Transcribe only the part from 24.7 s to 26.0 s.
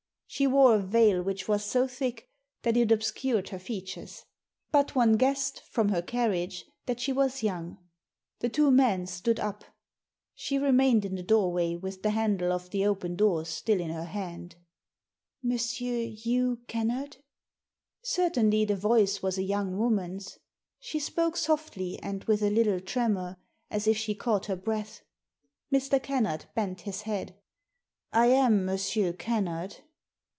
VjOOQIC THE ASSASSIN 173 her breath.